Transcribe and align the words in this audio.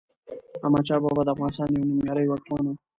احمد 0.65 0.83
شاه 0.87 1.01
بابا 1.03 1.21
دافغانستان 1.27 1.67
يو 1.71 1.87
نوميالي 1.89 2.25
واکمن 2.27 2.63
وه 2.65 2.75